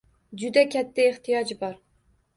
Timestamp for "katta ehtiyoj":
0.77-1.45